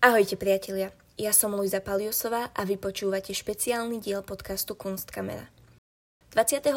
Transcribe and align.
Ahojte 0.00 0.40
priatelia, 0.40 0.96
ja 1.20 1.28
som 1.28 1.52
Luisa 1.52 1.76
Paliusová 1.76 2.48
a 2.56 2.64
vy 2.64 2.80
počúvate 2.80 3.36
špeciálny 3.36 4.00
diel 4.00 4.24
podcastu 4.24 4.72
Kunstkamera. 4.72 5.52
24. 6.32 6.72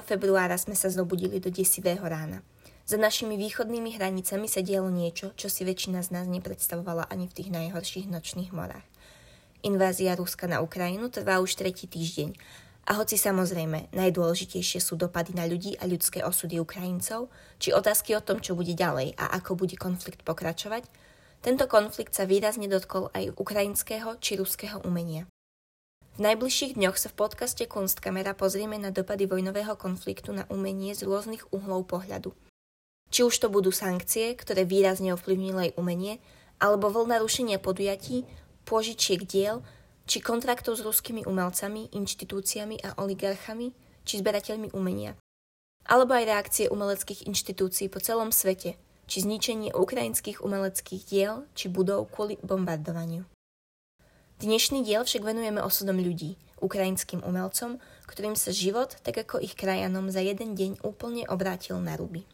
februára 0.00 0.56
sme 0.56 0.72
sa 0.72 0.88
zobudili 0.88 1.36
do 1.36 1.52
desivého 1.52 2.00
rána. 2.00 2.40
Za 2.88 2.96
našimi 2.96 3.36
východnými 3.36 4.00
hranicami 4.00 4.48
sa 4.48 4.64
dialo 4.64 4.88
niečo, 4.88 5.36
čo 5.36 5.52
si 5.52 5.68
väčšina 5.68 6.00
z 6.00 6.16
nás 6.16 6.24
nepredstavovala 6.32 7.12
ani 7.12 7.28
v 7.28 7.36
tých 7.36 7.52
najhorších 7.52 8.08
nočných 8.08 8.56
morách. 8.56 8.88
Invázia 9.68 10.16
Ruska 10.16 10.48
na 10.48 10.64
Ukrajinu 10.64 11.12
trvá 11.12 11.44
už 11.44 11.60
tretí 11.60 11.84
týždeň 11.84 12.32
a 12.88 12.96
hoci 12.96 13.20
samozrejme 13.20 13.92
najdôležitejšie 13.92 14.80
sú 14.80 14.96
dopady 14.96 15.36
na 15.36 15.44
ľudí 15.44 15.76
a 15.76 15.84
ľudské 15.84 16.24
osudy 16.24 16.56
Ukrajincov, 16.56 17.28
či 17.60 17.76
otázky 17.76 18.16
o 18.16 18.24
tom, 18.24 18.40
čo 18.40 18.56
bude 18.56 18.72
ďalej 18.72 19.12
a 19.20 19.36
ako 19.36 19.60
bude 19.60 19.76
konflikt 19.76 20.24
pokračovať, 20.24 21.11
tento 21.42 21.66
konflikt 21.66 22.14
sa 22.14 22.22
výrazne 22.22 22.70
dotkol 22.70 23.10
aj 23.10 23.34
ukrajinského 23.34 24.14
či 24.22 24.38
ruského 24.38 24.78
umenia. 24.86 25.26
V 26.14 26.22
najbližších 26.22 26.78
dňoch 26.78 26.94
sa 26.94 27.10
v 27.10 27.18
podcaste 27.18 27.66
Kunstkamera 27.66 28.30
pozrieme 28.38 28.78
na 28.78 28.94
dopady 28.94 29.26
vojnového 29.26 29.74
konfliktu 29.74 30.30
na 30.30 30.46
umenie 30.46 30.94
z 30.94 31.02
rôznych 31.02 31.50
uhlov 31.50 31.90
pohľadu. 31.90 32.30
Či 33.10 33.26
už 33.26 33.34
to 33.42 33.48
budú 33.50 33.74
sankcie, 33.74 34.38
ktoré 34.38 34.62
výrazne 34.62 35.18
ovplyvnili 35.18 35.72
aj 35.72 35.76
umenie, 35.80 36.22
alebo 36.62 36.94
vlna 36.94 37.18
rušenia 37.18 37.58
podujatí, 37.58 38.22
pôžičiek 38.62 39.26
diel, 39.26 39.66
či 40.06 40.22
kontraktov 40.22 40.78
s 40.78 40.84
ruskými 40.86 41.26
umelcami, 41.26 41.90
inštitúciami 41.90 42.86
a 42.86 42.94
oligarchami, 43.02 43.74
či 44.06 44.22
zberateľmi 44.22 44.70
umenia. 44.78 45.18
Alebo 45.90 46.14
aj 46.14 46.28
reakcie 46.28 46.64
umeleckých 46.70 47.26
inštitúcií 47.26 47.90
po 47.90 47.98
celom 47.98 48.30
svete, 48.30 48.78
či 49.10 49.22
zničenie 49.22 49.74
ukrajinských 49.74 50.42
umeleckých 50.42 51.02
diel, 51.08 51.46
či 51.58 51.72
budov 51.72 52.10
kvôli 52.12 52.38
bombardovaniu. 52.42 53.26
Dnešný 54.42 54.82
diel 54.82 55.06
však 55.06 55.22
venujeme 55.22 55.62
osudom 55.62 56.02
ľudí, 56.02 56.34
ukrajinským 56.58 57.22
umelcom, 57.22 57.78
ktorým 58.10 58.34
sa 58.34 58.54
život, 58.54 58.98
tak 59.06 59.22
ako 59.22 59.38
ich 59.38 59.54
krajanom, 59.54 60.10
za 60.10 60.18
jeden 60.18 60.54
deň 60.58 60.82
úplne 60.82 61.26
obrátil 61.30 61.78
na 61.78 61.94
ruby. 61.98 62.26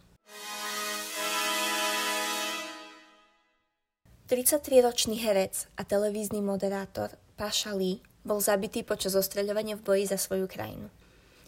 33-ročný 4.29 5.17
herec 5.25 5.65
a 5.73 5.81
televízny 5.81 6.45
moderátor 6.45 7.17
Paša 7.33 7.73
Lee 7.73 7.97
bol 8.21 8.37
zabitý 8.37 8.85
počas 8.85 9.17
ostreľovania 9.17 9.73
v 9.73 9.81
boji 9.81 10.05
za 10.05 10.21
svoju 10.21 10.45
krajinu. 10.45 10.93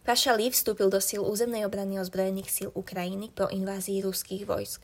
Paša 0.01 0.33
Lee 0.33 0.49
vstúpil 0.49 0.89
do 0.89 0.97
síl 0.97 1.21
územnej 1.21 1.61
obrany 1.61 2.01
ozbrojených 2.01 2.49
síl 2.49 2.69
Ukrajiny 2.73 3.29
po 3.37 3.45
invázii 3.53 4.01
ruských 4.01 4.49
vojsk. 4.49 4.81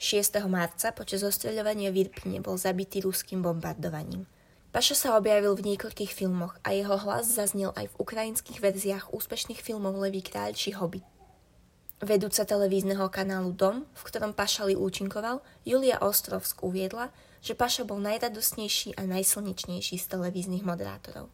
6. 0.00 0.48
marca 0.48 0.96
počas 0.96 1.20
ostreľovania 1.20 1.92
v 1.92 2.08
Irpine 2.08 2.40
bol 2.40 2.56
zabitý 2.56 3.04
ruským 3.04 3.44
bombardovaním. 3.44 4.24
Paša 4.72 4.96
sa 4.96 5.08
objavil 5.20 5.52
v 5.52 5.76
niekoľkých 5.76 6.16
filmoch 6.16 6.56
a 6.64 6.72
jeho 6.72 6.96
hlas 6.96 7.28
zaznel 7.28 7.76
aj 7.76 7.92
v 7.92 7.98
ukrajinských 8.00 8.64
verziách 8.64 9.12
úspešných 9.12 9.60
filmov 9.60 10.00
Levý 10.00 10.24
kráľ 10.24 10.56
či 10.56 10.72
Hobby. 10.72 11.04
Vedúca 12.00 12.48
televízneho 12.48 13.12
kanálu 13.12 13.52
Dom, 13.52 13.84
v 13.92 14.02
ktorom 14.08 14.32
Pašali 14.32 14.72
účinkoval, 14.72 15.44
Julia 15.68 16.00
Ostrovsk 16.00 16.64
uviedla, 16.64 17.12
že 17.44 17.52
Paša 17.52 17.84
bol 17.84 18.00
najradosnejší 18.00 18.96
a 18.96 19.04
najslnečnejší 19.04 20.00
z 20.00 20.06
televíznych 20.08 20.64
moderátorov. 20.64 21.28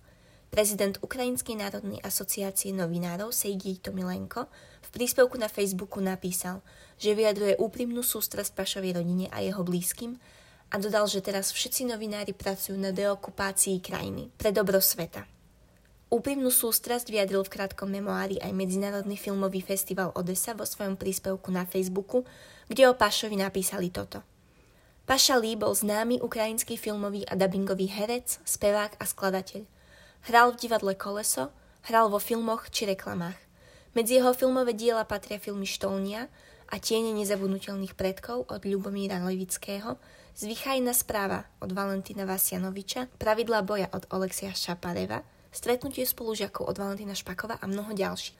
Prezident 0.49 0.97
Ukrajinskej 1.03 1.59
národnej 1.59 2.01
asociácie 2.01 2.73
novinárov 2.73 3.35
Sejgij 3.35 3.83
Tomilenko 3.83 4.47
v 4.83 4.89
príspevku 4.95 5.37
na 5.37 5.51
Facebooku 5.51 5.99
napísal, 5.99 6.63
že 6.97 7.13
vyjadruje 7.13 7.59
úprimnú 7.61 8.01
sústrasť 8.01 8.55
Pašovej 8.55 8.97
rodine 9.03 9.27
a 9.35 9.43
jeho 9.43 9.61
blízkym 9.67 10.17
a 10.71 10.75
dodal, 10.79 11.07
že 11.11 11.23
teraz 11.23 11.51
všetci 11.51 11.91
novinári 11.91 12.33
pracujú 12.33 12.79
na 12.79 12.95
deokupácii 12.95 13.83
krajiny 13.83 14.31
pre 14.39 14.55
dobro 14.55 14.79
sveta. 14.79 15.27
Úprimnú 16.07 16.55
sústrasť 16.55 17.11
vyjadril 17.11 17.43
v 17.43 17.53
krátkom 17.53 17.91
memoári 17.91 18.39
aj 18.39 18.55
Medzinárodný 18.55 19.19
filmový 19.19 19.59
festival 19.61 20.15
Odessa 20.15 20.55
vo 20.55 20.63
svojom 20.63 20.95
príspevku 20.95 21.51
na 21.51 21.67
Facebooku, 21.67 22.23
kde 22.71 22.87
o 22.87 22.95
Pašovi 22.95 23.35
napísali 23.35 23.91
toto– 23.91 24.23
Paša 25.07 25.39
Lee 25.39 25.55
bol 25.55 25.71
známy 25.71 26.19
ukrajinský 26.19 26.75
filmový 26.75 27.23
a 27.31 27.39
dubbingový 27.39 27.87
herec, 27.87 28.43
spevák 28.43 28.99
a 28.99 29.07
skladateľ. 29.07 29.63
Hral 30.25 30.57
v 30.57 30.61
divadle 30.65 30.97
Koleso, 30.97 31.53
hral 31.85 32.09
vo 32.09 32.17
filmoch 32.17 32.73
či 32.73 32.89
reklamách. 32.89 33.37
Medzi 33.93 34.17
jeho 34.17 34.33
filmové 34.33 34.73
diela 34.73 35.05
patria 35.05 35.37
filmy 35.37 35.69
Štolnia 35.69 36.33
a 36.73 36.81
Tiene 36.81 37.13
nezabudnutelných 37.13 37.93
predkov 37.93 38.49
od 38.49 38.65
Ľubomíra 38.65 39.21
Levického, 39.21 40.01
Zvychajná 40.37 40.93
správa 40.93 41.49
od 41.65 41.73
Valentína 41.73 42.29
Vasianoviča, 42.29 43.09
Pravidla 43.17 43.65
boja 43.65 43.89
od 43.89 44.05
Olexia 44.13 44.53
Šapareva, 44.53 45.25
Stretnutie 45.49 46.05
spolužiakov 46.05 46.69
od 46.69 46.77
Valentína 46.77 47.17
Špakova 47.17 47.57
a 47.57 47.65
mnoho 47.65 47.97
ďalších. 47.97 48.37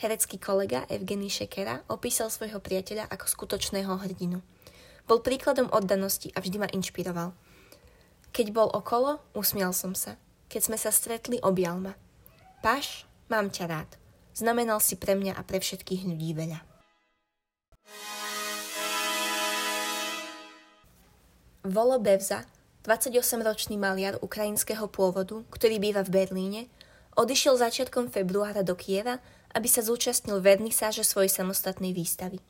Herecký 0.00 0.40
kolega 0.40 0.88
Evgeny 0.88 1.28
Šekera 1.28 1.84
opísal 1.92 2.32
svojho 2.32 2.64
priateľa 2.64 3.12
ako 3.12 3.28
skutočného 3.28 3.92
hrdinu. 4.08 4.40
Bol 5.04 5.20
príkladom 5.20 5.68
oddanosti 5.68 6.32
a 6.32 6.40
vždy 6.40 6.56
ma 6.64 6.68
inšpiroval. 6.72 7.36
Keď 8.32 8.46
bol 8.56 8.72
okolo, 8.72 9.20
usmial 9.36 9.76
som 9.76 9.92
sa. 9.92 10.16
Keď 10.48 10.60
sme 10.64 10.80
sa 10.80 10.88
stretli, 10.88 11.36
objal 11.44 11.76
ma. 11.76 11.92
Paš, 12.64 13.04
mám 13.28 13.52
ťa 13.52 13.64
rád. 13.68 13.90
Znamenal 14.32 14.80
si 14.80 14.96
pre 14.96 15.12
mňa 15.12 15.36
a 15.36 15.44
pre 15.44 15.60
všetkých 15.60 16.08
ľudí 16.08 16.32
veľa. 16.32 16.60
Volo 21.68 22.00
Bevza, 22.00 22.48
28-ročný 22.88 23.76
maliar 23.76 24.16
ukrajinského 24.24 24.88
pôvodu, 24.88 25.44
ktorý 25.52 25.76
býva 25.76 26.00
v 26.00 26.24
Berlíne, 26.24 26.62
odišiel 27.18 27.60
začiatkom 27.60 28.08
februára 28.08 28.64
do 28.64 28.72
Kieva, 28.72 29.20
aby 29.52 29.68
sa 29.68 29.84
zúčastnil 29.84 30.40
vernisáže 30.40 31.04
svojej 31.04 31.28
samostatnej 31.28 31.92
výstavy. 31.92 32.40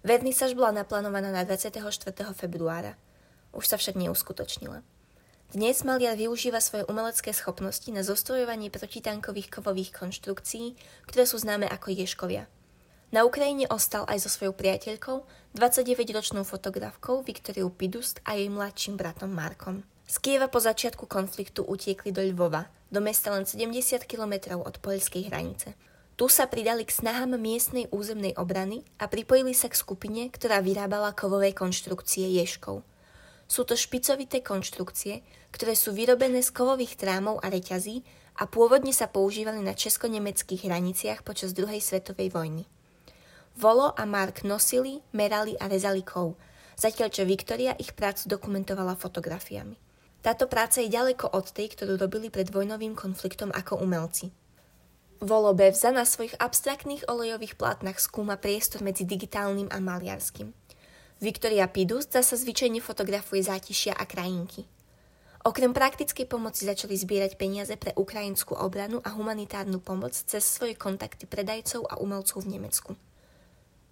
Vernisaž 0.00 0.56
bola 0.56 0.72
naplánovaná 0.72 1.28
na 1.28 1.44
24. 1.44 1.84
februára. 2.32 2.96
Už 3.52 3.68
sa 3.68 3.76
však 3.76 4.00
neuskutočnila. 4.00 4.80
Dnes 5.52 5.84
maliar 5.84 6.16
využíva 6.16 6.64
svoje 6.64 6.88
umelecké 6.88 7.28
schopnosti 7.36 7.84
na 7.92 8.00
zostrojovanie 8.00 8.72
protitankových 8.72 9.52
kovových 9.52 9.92
konštrukcií, 9.92 10.80
ktoré 11.04 11.28
sú 11.28 11.36
známe 11.36 11.68
ako 11.68 11.92
ješkovia. 11.92 12.48
Na 13.12 13.28
Ukrajine 13.28 13.68
ostal 13.68 14.08
aj 14.08 14.24
so 14.24 14.32
svojou 14.32 14.56
priateľkou, 14.56 15.28
29-ročnou 15.52 16.48
fotografkou 16.48 17.20
Viktoriou 17.20 17.68
Pidust 17.68 18.24
a 18.24 18.40
jej 18.40 18.48
mladším 18.48 18.96
bratom 18.96 19.28
Markom. 19.28 19.84
Z 20.08 20.24
Kieva 20.24 20.48
po 20.48 20.56
začiatku 20.56 21.04
konfliktu 21.04 21.68
utiekli 21.68 22.16
do 22.16 22.24
Lvova, 22.24 22.72
do 22.88 23.04
mesta 23.04 23.28
len 23.28 23.44
70 23.44 24.08
km 24.08 24.56
od 24.56 24.80
poľskej 24.80 25.28
hranice. 25.28 25.76
Tu 26.16 26.32
sa 26.32 26.48
pridali 26.48 26.88
k 26.88 26.96
snahám 26.96 27.36
miestnej 27.36 27.92
územnej 27.92 28.32
obrany 28.40 28.88
a 28.96 29.04
pripojili 29.04 29.52
sa 29.52 29.68
k 29.68 29.76
skupine, 29.76 30.32
ktorá 30.32 30.64
vyrábala 30.64 31.12
kovové 31.12 31.52
konštrukcie 31.52 32.40
ješkov. 32.40 32.88
Sú 33.52 33.68
to 33.68 33.76
špicovité 33.76 34.40
konštrukcie, 34.40 35.20
ktoré 35.52 35.76
sú 35.76 35.92
vyrobené 35.92 36.40
z 36.40 36.48
kovových 36.56 36.96
trámov 36.96 37.36
a 37.44 37.52
reťazí 37.52 38.00
a 38.40 38.48
pôvodne 38.48 38.96
sa 38.96 39.12
používali 39.12 39.60
na 39.60 39.76
česko-nemeckých 39.76 40.64
hraniciach 40.64 41.20
počas 41.20 41.52
druhej 41.52 41.84
svetovej 41.84 42.32
vojny. 42.32 42.64
Volo 43.60 43.92
a 43.92 44.08
Mark 44.08 44.40
nosili, 44.48 45.04
merali 45.12 45.52
a 45.60 45.68
rezali 45.68 46.00
kov, 46.00 46.40
zatiaľ 46.80 47.12
čo 47.12 47.28
Viktoria 47.28 47.76
ich 47.76 47.92
prácu 47.92 48.24
dokumentovala 48.24 48.96
fotografiami. 48.96 49.76
Táto 50.24 50.48
práca 50.48 50.80
je 50.80 50.88
ďaleko 50.88 51.36
od 51.36 51.52
tej, 51.52 51.76
ktorú 51.76 52.00
robili 52.00 52.32
pred 52.32 52.48
vojnovým 52.48 52.96
konfliktom 52.96 53.52
ako 53.52 53.84
umelci– 53.84 54.32
Volo 55.22 55.54
Bevza 55.54 55.94
na 55.94 56.02
svojich 56.02 56.34
abstraktných 56.34 57.06
olejových 57.06 57.54
plátnach 57.54 58.02
skúma 58.02 58.34
priestor 58.34 58.82
medzi 58.82 59.06
digitálnym 59.06 59.70
a 59.70 59.78
maliarským. 59.78 60.50
Viktoria 61.22 61.70
Pidus 61.70 62.10
zasa 62.10 62.34
zvyčajne 62.34 62.82
fotografuje 62.82 63.46
zátišia 63.46 63.94
a 63.94 64.02
krajinky. 64.02 64.66
Okrem 65.46 65.70
praktickej 65.70 66.26
pomoci 66.26 66.66
začali 66.66 66.98
zbierať 66.98 67.38
peniaze 67.38 67.74
pre 67.78 67.94
ukrajinskú 67.94 68.58
obranu 68.58 68.98
a 69.06 69.14
humanitárnu 69.14 69.78
pomoc 69.78 70.18
cez 70.18 70.42
svoje 70.42 70.74
kontakty 70.74 71.30
predajcov 71.30 71.86
a 71.86 72.02
umelcov 72.02 72.42
v 72.42 72.58
Nemecku. 72.58 72.90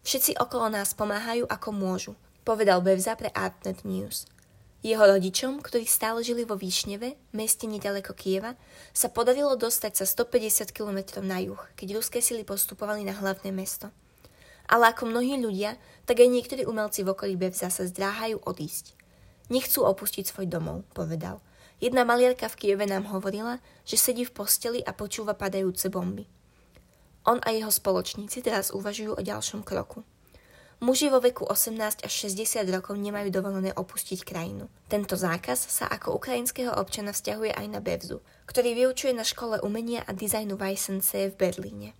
Všetci 0.03 0.43
okolo 0.43 0.75
nás 0.75 0.91
pomáhajú 0.91 1.47
ako 1.47 1.69
môžu, 1.71 2.12
povedal 2.43 2.82
Bevza 2.82 3.15
pre 3.15 3.31
Artnet 3.31 3.87
News– 3.87 4.27
jeho 4.81 5.05
rodičom, 5.05 5.61
ktorí 5.61 5.85
stále 5.85 6.25
žili 6.25 6.49
vo 6.49 6.56
Výšneve, 6.56 7.12
meste 7.37 7.69
nedaleko 7.69 8.17
Kieva, 8.17 8.56
sa 8.97 9.12
podarilo 9.12 9.53
dostať 9.53 9.93
sa 10.00 10.05
150 10.09 10.73
km 10.73 11.21
na 11.21 11.37
juh, 11.44 11.61
keď 11.77 12.00
ruské 12.00 12.25
sily 12.25 12.49
postupovali 12.49 13.05
na 13.05 13.12
hlavné 13.12 13.53
mesto. 13.53 13.93
Ale 14.70 14.94
ako 14.94 15.11
mnohí 15.11 15.34
ľudia, 15.34 15.75
tak 16.06 16.22
aj 16.22 16.31
niektorí 16.31 16.62
umelci 16.62 17.02
v 17.02 17.11
okolí 17.11 17.34
Bevza 17.34 17.75
sa 17.75 17.82
zdráhajú 17.82 18.38
odísť. 18.46 18.94
Nechcú 19.50 19.82
opustiť 19.82 20.31
svoj 20.31 20.46
domov, 20.46 20.87
povedal. 20.94 21.43
Jedna 21.82 22.06
maliarka 22.06 22.46
v 22.46 22.55
Kieve 22.55 22.87
nám 22.87 23.11
hovorila, 23.11 23.58
že 23.82 23.99
sedí 23.99 24.22
v 24.22 24.31
posteli 24.31 24.78
a 24.78 24.94
počúva 24.94 25.34
padajúce 25.34 25.90
bomby. 25.90 26.22
On 27.26 27.43
a 27.43 27.50
jeho 27.50 27.72
spoločníci 27.72 28.46
teraz 28.46 28.70
uvažujú 28.70 29.19
o 29.19 29.22
ďalšom 29.26 29.67
kroku. 29.67 30.06
Muži 30.81 31.12
vo 31.12 31.20
veku 31.20 31.44
18 31.44 31.76
až 32.06 32.12
60 32.32 32.64
rokov 32.72 32.96
nemajú 32.96 33.28
dovolené 33.28 33.69
opustiť 33.76 34.25
krajinu. 34.25 34.64
Tento 34.88 35.12
zákaz 35.12 35.69
sa 35.69 35.84
ako 35.84 36.17
ukrajinského 36.17 36.72
občana 36.72 37.12
vzťahuje 37.12 37.52
aj 37.52 37.67
na 37.69 37.84
Bevzu, 37.84 38.25
ktorý 38.49 38.72
vyučuje 38.72 39.12
na 39.12 39.20
škole 39.20 39.61
umenia 39.61 40.00
a 40.08 40.17
dizajnu 40.17 40.56
Weissensee 40.56 41.28
v 41.28 41.37
Berlíne. 41.37 41.93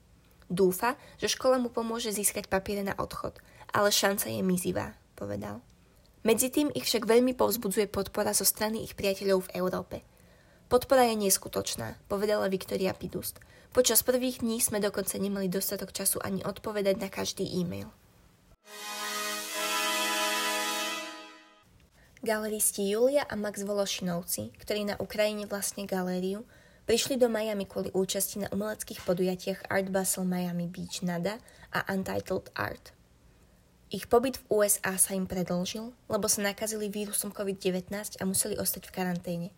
Dúfa, 0.51 0.99
že 1.23 1.31
škola 1.31 1.63
mu 1.63 1.71
pomôže 1.71 2.11
získať 2.11 2.51
papiere 2.51 2.83
na 2.83 2.99
odchod, 2.99 3.39
ale 3.71 3.95
šanca 3.95 4.27
je 4.27 4.43
mizivá, 4.43 4.99
povedal. 5.15 5.63
Medzi 6.27 6.51
ich 6.51 6.85
však 6.85 7.07
veľmi 7.07 7.39
povzbudzuje 7.39 7.87
podpora 7.89 8.35
zo 8.35 8.45
strany 8.45 8.83
ich 8.85 8.99
priateľov 8.99 9.47
v 9.47 9.53
Európe. 9.57 9.97
Podpora 10.67 11.07
je 11.07 11.17
neskutočná, 11.17 11.97
povedala 12.11 12.51
Viktoria 12.51 12.93
Pidust. 12.93 13.39
Počas 13.71 14.03
prvých 14.03 14.43
dní 14.43 14.59
sme 14.59 14.83
dokonca 14.83 15.15
nemali 15.17 15.47
dostatok 15.47 15.95
času 15.95 16.19
ani 16.21 16.43
odpovedať 16.43 16.99
na 16.99 17.07
každý 17.07 17.47
e-mail. 17.47 17.89
Galeristi 22.21 22.85
Julia 22.85 23.25
a 23.25 23.33
Max 23.33 23.65
Vološinovci, 23.65 24.53
ktorí 24.61 24.93
na 24.93 24.99
Ukrajine 25.01 25.49
vlastne 25.49 25.89
galériu, 25.89 26.45
prišli 26.91 27.23
do 27.23 27.31
Miami 27.31 27.71
kvôli 27.71 27.95
účasti 27.95 28.43
na 28.43 28.51
umeleckých 28.51 29.07
podujatiach 29.07 29.71
Art 29.71 29.95
Basel 29.95 30.27
Miami 30.27 30.67
Beach 30.67 31.07
Nada 31.07 31.39
a 31.71 31.87
Untitled 31.87 32.51
Art. 32.59 32.91
Ich 33.95 34.11
pobyt 34.11 34.43
v 34.43 34.59
USA 34.59 34.99
sa 34.99 35.15
im 35.15 35.31
predlžil, 35.31 35.95
lebo 36.11 36.27
sa 36.27 36.43
nakazili 36.43 36.91
vírusom 36.91 37.31
COVID-19 37.31 37.95
a 37.95 38.23
museli 38.27 38.59
ostať 38.59 38.91
v 38.91 38.95
karanténe. 38.99 39.49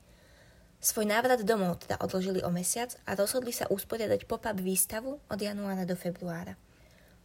Svoj 0.76 1.08
návrat 1.08 1.40
domov 1.40 1.80
teda 1.80 1.96
odložili 2.04 2.44
o 2.44 2.52
mesiac 2.52 2.92
a 3.08 3.16
rozhodli 3.16 3.56
sa 3.56 3.64
usporiadať 3.72 4.28
pop-up 4.28 4.60
výstavu 4.60 5.16
od 5.16 5.38
januára 5.40 5.88
do 5.88 5.96
februára. 5.96 6.60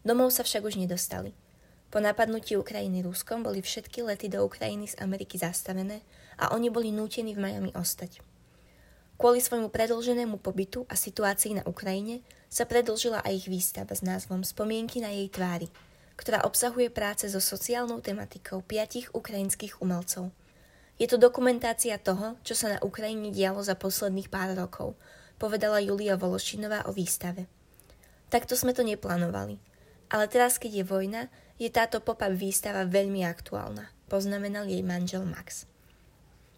Domov 0.07 0.31
sa 0.31 0.47
však 0.47 0.63
už 0.63 0.79
nedostali– 0.79 1.35
po 1.87 2.03
napadnutí 2.03 2.59
Ukrajiny 2.59 2.99
Ruskom 2.99 3.47
boli 3.47 3.63
všetky 3.63 4.03
lety 4.03 4.27
do 4.27 4.43
Ukrajiny 4.43 4.91
z 4.91 4.99
Ameriky 4.99 5.39
zastavené 5.39 6.03
a 6.35 6.51
oni 6.51 6.67
boli 6.67 6.91
nútení 6.91 7.31
v 7.31 7.39
Miami 7.39 7.71
ostať. 7.71 8.19
Kvôli 9.17 9.41
svojmu 9.41 9.73
predlženému 9.73 10.37
pobytu 10.37 10.85
a 10.85 10.93
situácii 10.93 11.57
na 11.57 11.63
Ukrajine 11.65 12.21
sa 12.53 12.69
predlžila 12.69 13.25
aj 13.25 13.33
ich 13.33 13.47
výstava 13.49 13.97
s 13.97 14.05
názvom 14.05 14.45
Spomienky 14.45 15.01
na 15.01 15.09
jej 15.09 15.25
tvári, 15.33 15.73
ktorá 16.13 16.45
obsahuje 16.45 16.93
práce 16.93 17.25
so 17.25 17.41
sociálnou 17.41 17.97
tematikou 17.97 18.61
piatich 18.61 19.09
ukrajinských 19.17 19.81
umelcov. 19.81 20.29
Je 21.01 21.09
to 21.09 21.17
dokumentácia 21.17 21.97
toho, 21.97 22.37
čo 22.45 22.53
sa 22.53 22.77
na 22.77 22.79
Ukrajine 22.85 23.33
dialo 23.33 23.61
za 23.65 23.73
posledných 23.73 24.29
pár 24.29 24.53
rokov, 24.53 24.93
povedala 25.41 25.81
Julia 25.81 26.13
Vološinová 26.13 26.85
o 26.85 26.93
výstave. 26.93 27.49
Takto 28.29 28.53
sme 28.53 28.73
to 28.73 28.85
neplánovali. 28.85 29.57
Ale 30.13 30.25
teraz, 30.29 30.61
keď 30.61 30.81
je 30.81 30.85
vojna, 30.85 31.21
je 31.57 31.69
táto 31.73 32.01
pop-up 32.05 32.33
výstava 32.37 32.85
veľmi 32.85 33.25
aktuálna, 33.25 33.89
poznamenal 34.09 34.69
jej 34.69 34.85
manžel 34.85 35.25
Max. 35.25 35.65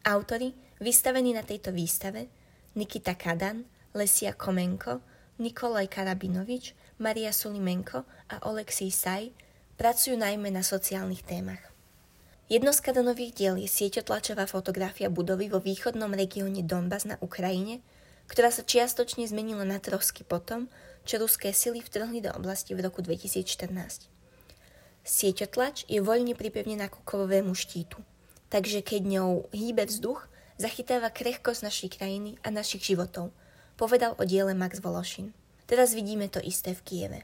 Autori, 0.03 0.55
vystavení 0.79 1.35
na 1.35 1.44
tejto 1.44 1.75
výstave, 1.75 2.31
Nikita 2.77 3.18
Kadan, 3.18 3.66
Lesia 3.98 4.38
Komenko, 4.38 5.01
Nikolaj 5.42 5.89
Karabinovič, 5.89 6.77
Maria 7.01 7.33
Solimenko 7.33 8.06
a 8.30 8.36
Oleksij 8.45 8.94
Saj 8.94 9.33
pracujú 9.80 10.19
najmä 10.19 10.54
na 10.54 10.62
sociálnych 10.62 11.25
témach. 11.25 11.63
Jedno 12.50 12.69
z 12.69 12.81
Kadanových 12.86 13.33
diel 13.33 13.56
je 13.57 13.69
sieťotlačová 13.69 14.45
fotografia 14.45 15.10
budovy 15.10 15.50
vo 15.50 15.62
východnom 15.62 16.13
regióne 16.13 16.62
Donbass 16.62 17.10
na 17.10 17.18
Ukrajine, 17.25 17.81
ktorá 18.30 18.54
sa 18.54 18.62
čiastočne 18.62 19.25
zmenila 19.25 19.65
na 19.65 19.81
trosky 19.81 20.22
potom, 20.22 20.69
čo 21.10 21.18
ruské 21.18 21.50
sily 21.50 21.81
vtrhli 21.81 22.22
do 22.22 22.30
oblasti 22.38 22.77
v 22.77 22.86
roku 22.86 23.01
2014. 23.01 24.06
Sieťotlač 25.01 25.89
je 25.89 25.98
voľne 26.06 26.38
pripevnená 26.38 26.94
ku 26.94 27.01
kovovému 27.01 27.57
štítu, 27.57 27.98
takže 28.54 28.86
keď 28.86 29.01
ňou 29.18 29.50
hýbe 29.50 29.89
vzduch, 29.89 30.28
zachytáva 30.59 31.07
krehkosť 31.09 31.65
našej 31.65 31.89
krajiny 31.95 32.35
a 32.44 32.51
našich 32.51 32.83
životov, 32.83 33.31
povedal 33.79 34.13
o 34.19 34.23
diele 34.27 34.51
Max 34.51 34.83
Vološin. 34.83 35.31
Teraz 35.65 35.95
vidíme 35.95 36.27
to 36.27 36.44
isté 36.44 36.75
v 36.75 36.83
Kieve. 36.83 37.19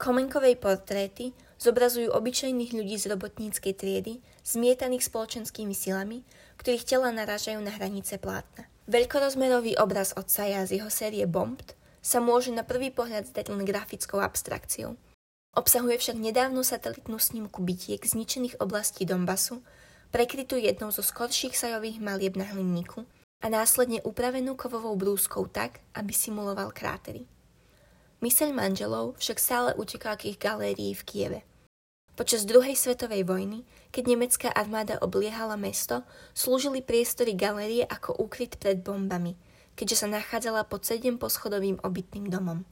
Komenkovej 0.00 0.56
portréty 0.56 1.36
zobrazujú 1.60 2.08
obyčajných 2.08 2.72
ľudí 2.72 2.96
z 2.96 3.12
robotníckej 3.12 3.76
triedy, 3.76 4.24
zmietaných 4.40 5.04
spoločenskými 5.04 5.76
silami, 5.76 6.24
ktorých 6.56 6.88
tela 6.88 7.12
narážajú 7.12 7.60
na 7.60 7.76
hranice 7.76 8.16
plátna. 8.16 8.64
Veľkorozmerový 8.88 9.76
obraz 9.76 10.16
od 10.16 10.32
Saja 10.32 10.64
z 10.64 10.80
jeho 10.80 10.88
série 10.88 11.28
Bombed 11.28 11.76
sa 12.00 12.18
môže 12.18 12.48
na 12.48 12.64
prvý 12.64 12.88
pohľad 12.88 13.28
zdať 13.28 13.52
len 13.52 13.68
grafickou 13.68 14.18
abstrakciou– 14.24 14.96
Obsahuje 15.50 15.98
však 15.98 16.14
nedávnu 16.14 16.62
satelitnú 16.62 17.18
snímku 17.18 17.58
bytiek 17.66 17.98
zničených 17.98 18.62
oblastí 18.62 19.02
Donbasu, 19.02 19.66
prekrytú 20.10 20.58
jednou 20.58 20.90
zo 20.90 21.02
skorších 21.02 21.54
sajových 21.54 22.02
malieb 22.02 22.34
na 22.34 22.46
hlinníku 22.50 23.06
a 23.40 23.46
následne 23.48 24.02
upravenú 24.04 24.58
kovovou 24.58 24.94
brúskou 24.98 25.46
tak, 25.48 25.80
aby 25.96 26.12
simuloval 26.12 26.74
krátery. 26.74 27.24
Myseľ 28.20 28.52
manželov 28.52 29.16
však 29.16 29.38
stále 29.40 29.70
utekala 29.80 30.20
k 30.20 30.34
ich 30.34 30.38
galérii 30.38 30.92
v 30.92 31.02
Kieve. 31.08 31.40
Počas 32.20 32.44
druhej 32.44 32.76
svetovej 32.76 33.24
vojny, 33.24 33.64
keď 33.88 34.04
nemecká 34.12 34.48
armáda 34.52 35.00
obliehala 35.00 35.56
mesto, 35.56 36.04
slúžili 36.36 36.84
priestory 36.84 37.32
galérie 37.32 37.80
ako 37.80 38.12
úkryt 38.20 38.60
pred 38.60 38.84
bombami, 38.84 39.40
keďže 39.72 40.04
sa 40.04 40.08
nachádzala 40.12 40.68
pod 40.68 40.84
sedem 40.84 41.16
poschodovým 41.16 41.80
obytným 41.80 42.28
domom. 42.28 42.68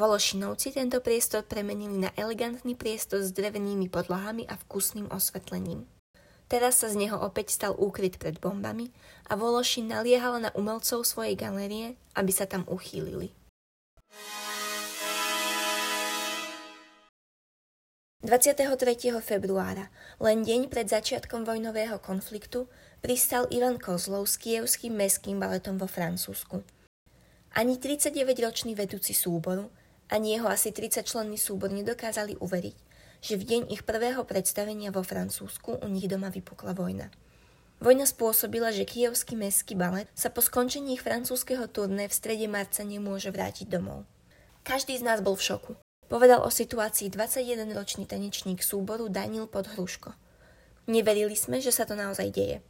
Vološinovci 0.00 0.72
tento 0.72 1.04
priestor 1.04 1.44
premenili 1.44 2.00
na 2.00 2.16
elegantný 2.16 2.72
priestor 2.72 3.20
s 3.20 3.28
drevenými 3.36 3.92
podlahami 3.92 4.48
a 4.48 4.56
vkusným 4.56 5.12
osvetlením. 5.12 5.84
Teraz 6.52 6.84
sa 6.84 6.92
z 6.92 7.00
neho 7.00 7.16
opäť 7.16 7.48
stal 7.56 7.72
úkryt 7.72 8.20
pred 8.20 8.36
bombami 8.36 8.92
a 9.24 9.40
Vološin 9.40 9.88
naliehal 9.88 10.36
na 10.36 10.52
umelcov 10.52 11.00
svojej 11.08 11.32
galérie, 11.32 11.96
aby 12.12 12.28
sa 12.28 12.44
tam 12.44 12.68
uchýlili. 12.68 13.32
23. 18.20 18.68
februára, 19.24 19.88
len 20.20 20.44
deň 20.44 20.68
pred 20.68 20.92
začiatkom 20.92 21.48
vojnového 21.48 21.96
konfliktu, 22.04 22.68
pristal 23.00 23.48
Ivan 23.48 23.80
Kozlov 23.80 24.28
s 24.28 24.36
kievským 24.36 24.92
mestským 24.92 25.40
baletom 25.40 25.80
vo 25.80 25.88
Francúzsku. 25.88 26.60
Ani 27.56 27.80
39-ročný 27.80 28.76
vedúci 28.76 29.16
súboru, 29.16 29.72
ani 30.12 30.36
jeho 30.36 30.52
asi 30.52 30.68
30-členný 30.68 31.40
súbor 31.40 31.72
nedokázali 31.72 32.36
uveriť, 32.36 32.91
že 33.22 33.38
v 33.38 33.46
deň 33.46 33.62
ich 33.70 33.86
prvého 33.86 34.26
predstavenia 34.26 34.90
vo 34.90 35.06
Francúzsku 35.06 35.78
u 35.78 35.86
nich 35.86 36.10
doma 36.10 36.28
vypukla 36.28 36.74
vojna. 36.74 37.08
Vojna 37.78 38.06
spôsobila, 38.06 38.74
že 38.74 38.86
kievský 38.86 39.38
mestský 39.38 39.78
balet 39.78 40.10
sa 40.14 40.30
po 40.30 40.42
skončení 40.42 40.98
ich 40.98 41.02
francúzského 41.02 41.70
turné 41.70 42.10
v 42.10 42.14
strede 42.14 42.46
marca 42.50 42.82
nemôže 42.82 43.30
vrátiť 43.30 43.70
domov. 43.70 44.06
Každý 44.62 44.98
z 44.98 45.06
nás 45.06 45.18
bol 45.18 45.34
v 45.34 45.42
šoku. 45.42 45.72
Povedal 46.06 46.46
o 46.46 46.50
situácii 46.50 47.10
21-ročný 47.10 48.06
tanečník 48.06 48.62
súboru 48.62 49.10
Daniel 49.10 49.50
Podhruško. 49.50 50.14
Neverili 50.86 51.34
sme, 51.34 51.58
že 51.58 51.74
sa 51.74 51.86
to 51.86 51.98
naozaj 51.98 52.30
deje. 52.30 52.62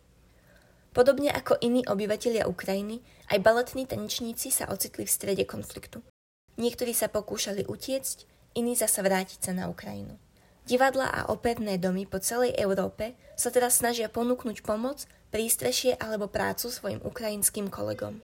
Podobne 0.92 1.32
ako 1.32 1.60
iní 1.60 1.84
obyvatelia 1.88 2.44
Ukrajiny, 2.44 3.00
aj 3.32 3.40
baletní 3.40 3.88
tanečníci 3.88 4.52
sa 4.52 4.68
ocitli 4.68 5.08
v 5.08 5.12
strede 5.12 5.44
konfliktu. 5.48 6.04
Niektorí 6.60 6.92
sa 6.92 7.08
pokúšali 7.08 7.64
utiecť, 7.64 8.28
iní 8.56 8.76
zasa 8.76 9.00
vrátiť 9.00 9.40
sa 9.40 9.52
na 9.56 9.72
Ukrajinu. 9.72 10.20
Divadla 10.62 11.10
a 11.10 11.20
operné 11.26 11.74
domy 11.74 12.06
po 12.06 12.22
celej 12.22 12.54
Európe 12.54 13.18
sa 13.34 13.50
teraz 13.50 13.82
snažia 13.82 14.06
ponúknuť 14.06 14.62
pomoc, 14.62 15.10
prístrešie 15.34 15.98
alebo 15.98 16.30
prácu 16.30 16.70
svojim 16.70 17.02
ukrajinským 17.02 17.66
kolegom. 17.66 18.22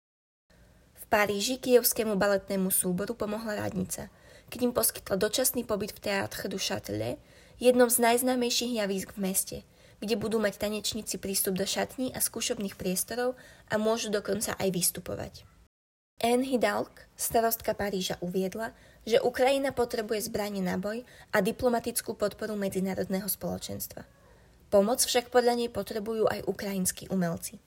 V 0.96 1.04
Paríži 1.12 1.60
kievskému 1.60 2.16
baletnému 2.16 2.72
súboru 2.72 3.20
pomohla 3.20 3.68
radnica, 3.68 4.08
keď 4.48 4.60
im 4.64 4.74
poskytla 4.76 5.20
dočasný 5.20 5.68
pobyt 5.68 5.92
v 5.92 6.08
Théâtre 6.08 6.48
du 6.48 6.56
Châtelet, 6.56 7.20
jednom 7.60 7.92
z 7.92 8.00
najznámejších 8.00 8.80
javísk 8.80 9.20
v 9.20 9.24
meste, 9.28 9.58
kde 10.00 10.16
budú 10.16 10.40
mať 10.40 10.56
tanečníci 10.56 11.20
prístup 11.20 11.60
do 11.60 11.68
šatní 11.68 12.16
a 12.16 12.24
skúšobných 12.24 12.80
priestorov 12.80 13.36
a 13.68 13.76
môžu 13.76 14.08
dokonca 14.08 14.56
aj 14.56 14.70
vystupovať. 14.72 15.44
Anne 16.22 16.46
Hidalg, 16.46 16.94
starostka 17.18 17.74
Paríža, 17.74 18.18
uviedla, 18.22 18.78
že 19.06 19.18
Ukrajina 19.22 19.74
potrebuje 19.74 20.30
zbranie 20.30 20.62
na 20.62 20.78
boj 20.78 21.02
a 21.34 21.42
diplomatickú 21.42 22.14
podporu 22.14 22.54
medzinárodného 22.54 23.26
spoločenstva. 23.26 24.06
Pomoc 24.72 25.04
však 25.04 25.34
podľa 25.34 25.60
nej 25.60 25.70
potrebujú 25.74 26.32
aj 26.32 26.48
ukrajinskí 26.48 27.12
umelci. 27.12 27.60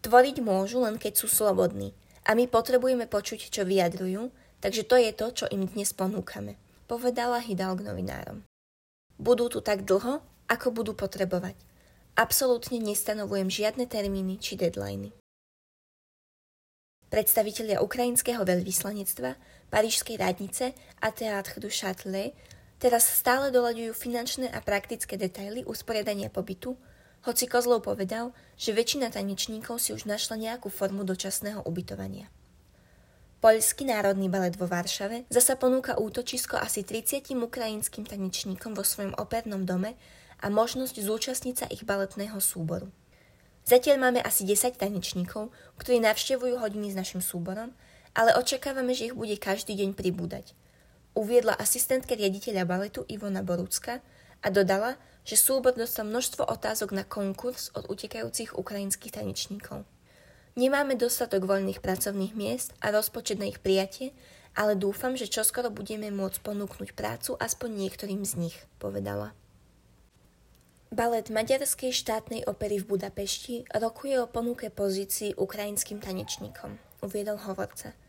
Tvoriť 0.00 0.40
môžu 0.40 0.80
len 0.80 0.96
keď 0.96 1.20
sú 1.20 1.26
slobodní 1.28 1.92
a 2.24 2.32
my 2.32 2.48
potrebujeme 2.48 3.04
počuť, 3.04 3.52
čo 3.52 3.68
vyjadrujú, 3.68 4.32
takže 4.64 4.88
to 4.88 4.96
je 4.96 5.10
to, 5.12 5.26
čo 5.36 5.44
im 5.52 5.68
dnes 5.68 5.92
ponúkame, 5.92 6.56
povedala 6.88 7.44
Hidalg 7.44 7.84
novinárom. 7.84 8.40
Budú 9.20 9.52
tu 9.52 9.60
tak 9.60 9.84
dlho, 9.84 10.24
ako 10.48 10.66
budú 10.72 10.96
potrebovať. 10.96 11.54
Absolútne 12.16 12.80
nestanovujem 12.80 13.52
žiadne 13.52 13.84
termíny 13.84 14.40
či 14.40 14.56
deadliny. 14.56 15.19
Predstavitelia 17.10 17.82
ukrajinského 17.82 18.46
veľvyslanectva, 18.46 19.34
Parížskej 19.68 20.16
radnice 20.18 20.72
a 21.02 21.10
Théâtre 21.10 21.58
du 21.58 21.66
Châtelet 21.66 22.34
Teraz 22.80 23.04
stále 23.12 23.52
doľaďujú 23.52 23.92
finančné 23.92 24.48
a 24.48 24.64
praktické 24.64 25.20
detaily 25.20 25.60
usporiadania 25.68 26.32
pobytu, 26.32 26.80
hoci 27.28 27.44
Kozlov 27.44 27.84
povedal, 27.84 28.32
že 28.56 28.72
väčšina 28.72 29.12
tanečníkov 29.12 29.76
si 29.76 29.92
už 29.92 30.08
našla 30.08 30.40
nejakú 30.40 30.72
formu 30.72 31.04
dočasného 31.04 31.60
ubytovania. 31.68 32.32
Poľský 33.44 33.84
národný 33.84 34.32
balet 34.32 34.56
vo 34.56 34.64
Varšave 34.64 35.28
zasa 35.28 35.60
ponúka 35.60 36.00
útočisko 36.00 36.56
asi 36.56 36.80
30 36.80 37.28
ukrajinským 37.36 38.08
tanečníkom 38.08 38.72
vo 38.72 38.80
svojom 38.80 39.12
opernom 39.20 39.68
dome 39.68 40.00
a 40.40 40.48
možnosť 40.48 41.04
zúčastniť 41.04 41.54
sa 41.56 41.66
ich 41.68 41.84
baletného 41.84 42.40
súboru. 42.40 42.88
Zatiaľ 43.70 44.10
máme 44.10 44.20
asi 44.26 44.42
10 44.42 44.82
tanečníkov, 44.82 45.54
ktorí 45.78 46.02
navštevujú 46.02 46.58
hodiny 46.58 46.90
s 46.90 46.98
našim 46.98 47.22
súborom, 47.22 47.70
ale 48.18 48.34
očakávame, 48.34 48.98
že 48.98 49.14
ich 49.14 49.14
bude 49.14 49.38
každý 49.38 49.78
deň 49.78 49.94
pribúdať– 49.94 50.50
uviedla 51.14 51.58
asistentka 51.58 52.14
riaditeľa 52.14 52.62
baletu 52.66 53.02
Ivona 53.10 53.42
Borucka 53.42 53.98
a 54.40 54.48
dodala, 54.48 54.96
že 55.26 55.36
súbor 55.36 55.76
dostal 55.76 56.06
množstvo 56.08 56.46
otázok 56.46 56.96
na 56.96 57.04
konkurs 57.04 57.74
od 57.76 57.90
utekajúcich 57.90 58.56
ukrajinských 58.56 59.20
tanečníkov. 59.20 59.84
Nemáme 60.58 60.98
dostatok 60.98 61.46
voľných 61.46 61.78
pracovných 61.78 62.34
miest 62.34 62.74
a 62.82 62.90
rozpočet 62.90 63.38
na 63.38 63.46
ich 63.46 63.62
prijatie, 63.62 64.10
ale 64.58 64.74
dúfam, 64.74 65.14
že 65.14 65.30
čoskoro 65.30 65.70
budeme 65.70 66.10
môcť 66.10 66.42
ponúknuť 66.42 66.90
prácu 66.98 67.38
aspoň 67.38 67.86
niektorým 67.86 68.26
z 68.26 68.48
nich, 68.48 68.56
povedala. 68.82 69.30
Balet 70.90 71.30
Maďarskej 71.30 71.94
štátnej 71.94 72.44
opery 72.50 72.82
v 72.82 72.98
Budapešti 72.98 73.66
rokuje 73.72 74.18
o 74.18 74.26
ponuke 74.26 74.74
pozícií 74.74 75.38
ukrajinským 75.38 76.02
tanečníkom, 76.02 76.76
uviedol 77.02 77.38
hovorca– 77.46 77.94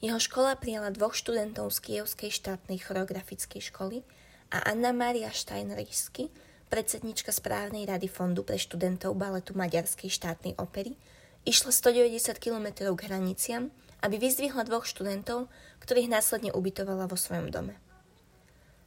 jeho 0.00 0.16
škola 0.16 0.56
prijala 0.56 0.88
dvoch 0.96 1.12
študentov 1.12 1.68
z 1.76 1.78
Kievskej 1.84 2.32
štátnej 2.32 2.80
choreografickej 2.80 3.68
školy 3.68 4.00
a 4.48 4.72
Anna 4.72 4.96
Maria 4.96 5.28
Steinrichsky, 5.28 6.32
predsednička 6.72 7.28
správnej 7.36 7.84
rady 7.84 8.08
Fondu 8.08 8.40
pre 8.40 8.56
študentov 8.56 9.12
baletu 9.12 9.52
Maďarskej 9.52 10.08
štátnej 10.08 10.56
opery, 10.56 10.96
išla 11.44 11.68
190 11.68 12.40
km 12.40 12.96
k 12.96 13.00
hraniciam, 13.12 13.68
aby 14.00 14.16
vyzdvihla 14.16 14.64
dvoch 14.64 14.88
študentov, 14.88 15.52
ktorých 15.84 16.08
následne 16.08 16.56
ubytovala 16.56 17.04
vo 17.04 17.20
svojom 17.20 17.52
dome. 17.52 17.76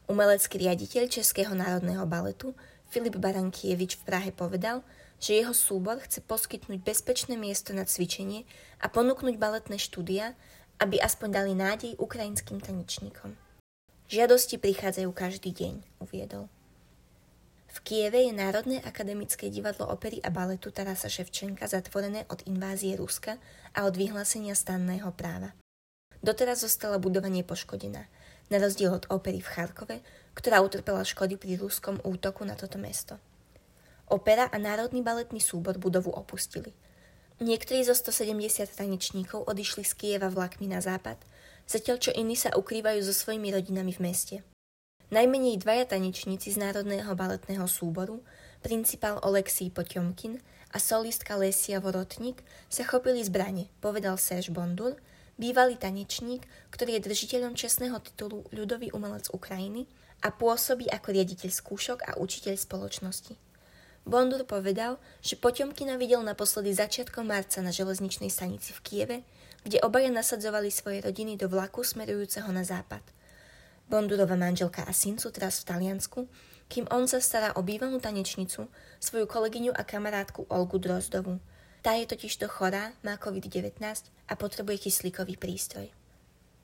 Umelecký 0.10 0.66
riaditeľ 0.66 1.14
Českého 1.14 1.54
národného 1.54 2.10
baletu 2.10 2.58
Filip 2.94 3.18
Barankievič 3.18 3.98
v 3.98 4.06
Prahe 4.06 4.30
povedal, 4.30 4.86
že 5.18 5.42
jeho 5.42 5.50
súbor 5.50 5.98
chce 6.06 6.22
poskytnúť 6.22 6.86
bezpečné 6.86 7.34
miesto 7.42 7.74
na 7.74 7.90
cvičenie 7.90 8.46
a 8.78 8.86
ponúknuť 8.86 9.34
baletné 9.42 9.82
štúdia, 9.82 10.38
aby 10.78 11.02
aspoň 11.02 11.30
dali 11.34 11.58
nádej 11.58 11.98
ukrajinským 11.98 12.62
tanečníkom. 12.62 13.34
Žiadosti 14.14 14.62
prichádzajú 14.62 15.10
každý 15.10 15.50
deň, 15.58 15.74
uviedol. 16.06 16.46
V 17.74 17.78
Kieve 17.82 18.30
je 18.30 18.30
Národné 18.30 18.78
akademické 18.86 19.50
divadlo 19.50 19.90
opery 19.90 20.22
a 20.22 20.30
baletu 20.30 20.70
Tarasa 20.70 21.10
Ševčenka 21.10 21.66
zatvorené 21.66 22.30
od 22.30 22.46
invázie 22.46 22.94
Ruska 22.94 23.42
a 23.74 23.90
od 23.90 23.98
vyhlásenia 23.98 24.54
stanného 24.54 25.10
práva. 25.18 25.58
Doteraz 26.22 26.62
zostala 26.62 27.02
budova 27.02 27.34
nepoškodená, 27.34 28.06
na 28.48 28.58
rozdiel 28.60 28.92
od 28.96 29.08
opery 29.12 29.40
v 29.40 29.52
Charkove, 29.52 29.98
ktorá 30.34 30.60
utrpela 30.60 31.06
škody 31.06 31.38
pri 31.38 31.60
ruskom 31.62 32.02
útoku 32.04 32.44
na 32.44 32.58
toto 32.58 32.82
mesto. 32.82 33.22
Opera 34.10 34.50
a 34.52 34.58
Národný 34.60 35.00
baletný 35.06 35.40
súbor 35.40 35.80
budovu 35.80 36.12
opustili– 36.12 36.74
Niektorí 37.42 37.82
zo 37.82 37.98
170 37.98 38.78
tanečníkov 38.78 39.50
odišli 39.50 39.82
z 39.82 39.94
Kieva 39.98 40.30
vlakmi 40.30 40.70
na 40.70 40.80
západ, 40.80 41.18
zatiaľ 41.66 41.98
čo 41.98 42.12
iní 42.14 42.38
sa 42.38 42.54
ukrývajú 42.54 43.02
so 43.02 43.10
svojimi 43.10 43.50
rodinami 43.50 43.90
v 43.90 44.04
meste. 44.06 44.36
Najmenej 45.10 45.60
dvaja 45.60 45.98
tanečníci 45.98 46.54
z 46.54 46.62
Národného 46.62 47.10
baletného 47.18 47.66
súboru, 47.66 48.22
principál 48.62 49.18
Oleksij 49.26 49.74
Poťomkin 49.74 50.40
a 50.72 50.78
solistka 50.78 51.34
Lesia 51.34 51.82
Vorotník 51.82 52.46
sa 52.70 52.86
chopili 52.86 53.26
zbrane, 53.26 53.68
povedal 53.82 54.16
Serge 54.22 54.54
Bondur, 54.54 54.96
bývalý 55.38 55.76
tanečník, 55.80 56.46
ktorý 56.70 56.98
je 57.00 57.06
držiteľom 57.10 57.54
čestného 57.58 57.98
titulu 58.02 58.46
ľudový 58.54 58.94
umelec 58.94 59.30
Ukrajiny 59.34 59.90
a 60.24 60.32
pôsobí 60.32 60.88
ako 60.88 61.08
riaditeľ 61.12 61.50
skúšok 61.52 62.00
a 62.08 62.12
učiteľ 62.22 62.56
spoločnosti. 62.56 63.36
Bondur 64.04 64.44
povedal, 64.44 65.00
že 65.24 65.40
Poťomkina 65.40 65.96
videl 65.96 66.20
naposledy 66.28 66.76
začiatkom 66.76 67.24
marca 67.24 67.64
na 67.64 67.72
železničnej 67.72 68.28
stanici 68.28 68.76
v 68.76 68.84
Kieve, 68.84 69.18
kde 69.64 69.80
obaja 69.80 70.12
nasadzovali 70.12 70.68
svoje 70.68 71.00
rodiny 71.00 71.40
do 71.40 71.48
vlaku 71.48 71.88
smerujúceho 71.88 72.52
na 72.52 72.68
západ. 72.68 73.00
Bondurova 73.88 74.36
manželka 74.36 74.84
a 74.84 74.92
syn 74.92 75.16
sú 75.16 75.32
teraz 75.32 75.64
v 75.64 75.68
Taliansku, 75.72 76.28
kým 76.68 76.88
on 76.92 77.08
sa 77.08 77.24
stará 77.24 77.56
o 77.56 77.64
bývalú 77.64 78.00
tanečnicu, 78.00 78.68
svoju 79.00 79.26
kolegyňu 79.28 79.72
a 79.72 79.88
kamarátku 79.88 80.48
Olgu 80.52 80.80
Drozdovu. 80.80 81.40
Tá 81.84 82.00
je 82.00 82.08
totižto 82.08 82.48
chorá, 82.48 82.96
má 83.04 83.20
COVID-19 83.20 83.76
a 84.32 84.34
potrebuje 84.40 84.88
kyslíkový 84.88 85.36
prístroj. 85.36 85.92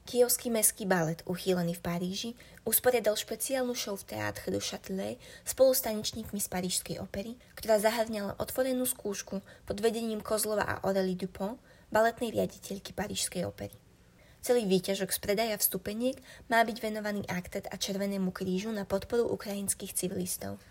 Kievský 0.07 0.47
mestský 0.47 0.87
balet, 0.87 1.19
uchýlený 1.27 1.75
v 1.75 1.83
Paríži, 1.83 2.31
usporiadal 2.63 3.19
špeciálnu 3.19 3.75
show 3.75 3.99
v 3.99 4.15
Teatre 4.15 4.47
du 4.47 4.63
Châtelet 4.63 5.19
spolu 5.43 5.75
s 5.75 5.83
tanečníkmi 5.83 6.39
z 6.39 6.47
Parížskej 6.47 7.03
opery, 7.03 7.35
ktorá 7.59 7.83
zahrňala 7.83 8.39
otvorenú 8.39 8.87
skúšku 8.87 9.43
pod 9.67 9.77
vedením 9.83 10.23
Kozlova 10.23 10.63
a 10.63 10.79
Aurélie 10.87 11.19
Dupont, 11.19 11.59
baletnej 11.91 12.31
riaditeľky 12.31 12.95
Parížskej 12.95 13.43
opery. 13.43 13.75
Celý 14.39 14.63
výťažok 14.71 15.11
z 15.11 15.19
predaja 15.19 15.59
vstupeniek 15.59 16.15
má 16.47 16.63
byť 16.63 16.79
venovaný 16.79 17.27
aktet 17.27 17.67
a 17.67 17.75
Červenému 17.75 18.31
krížu 18.31 18.71
na 18.71 18.87
podporu 18.87 19.27
ukrajinských 19.27 19.91
civilistov. 19.91 20.63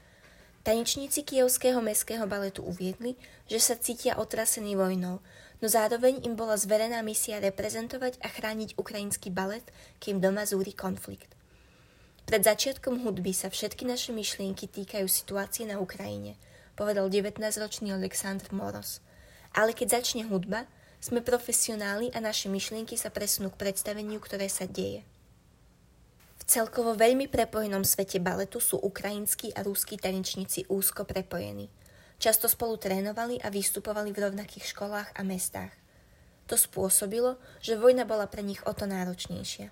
Tanečníci 0.69 1.25
kievského 1.25 1.81
mestského 1.81 2.29
baletu 2.29 2.61
uviedli, 2.61 3.17
že 3.49 3.57
sa 3.57 3.73
cítia 3.73 4.21
otrasení 4.21 4.77
vojnou, 4.77 5.25
no 5.65 5.67
zároveň 5.67 6.21
im 6.29 6.37
bola 6.37 6.61
zverená 6.61 7.01
misia 7.01 7.41
reprezentovať 7.41 8.21
a 8.21 8.29
chrániť 8.29 8.77
ukrajinský 8.77 9.33
balet, 9.33 9.65
kým 9.97 10.21
doma 10.21 10.45
zúri 10.45 10.77
konflikt. 10.77 11.33
Pred 12.29 12.45
začiatkom 12.45 13.01
hudby 13.01 13.33
sa 13.33 13.49
všetky 13.49 13.89
naše 13.89 14.13
myšlienky 14.13 14.69
týkajú 14.69 15.09
situácie 15.09 15.65
na 15.65 15.81
Ukrajine, 15.81 16.37
povedal 16.77 17.09
19-ročný 17.09 17.97
Aleksandr 17.97 18.53
Moros. 18.53 19.01
Ale 19.57 19.73
keď 19.73 20.05
začne 20.05 20.29
hudba, 20.29 20.69
sme 21.01 21.25
profesionáli 21.25 22.13
a 22.13 22.21
naše 22.21 22.53
myšlienky 22.53 23.01
sa 23.01 23.09
presunú 23.09 23.49
k 23.57 23.65
predstaveniu, 23.65 24.21
ktoré 24.21 24.53
sa 24.53 24.69
deje. 24.69 25.01
Celkovo 26.49 26.97
veľmi 26.97 27.29
prepojenom 27.29 27.85
svete 27.85 28.25
baletu 28.25 28.57
sú 28.57 28.81
ukrajinskí 28.81 29.53
a 29.53 29.61
ruskí 29.61 30.01
tanečníci 30.01 30.65
úzko 30.73 31.05
prepojení. 31.05 31.69
Často 32.17 32.49
spolu 32.49 32.81
trénovali 32.81 33.37
a 33.45 33.53
vystupovali 33.53 34.17
v 34.17 34.25
rovnakých 34.25 34.73
školách 34.73 35.13
a 35.13 35.21
mestách. 35.29 35.77
To 36.49 36.57
spôsobilo, 36.57 37.37
že 37.61 37.77
vojna 37.77 38.09
bola 38.09 38.25
pre 38.25 38.41
nich 38.41 38.65
o 38.65 38.73
to 38.73 38.89
náročnejšia. 38.89 39.69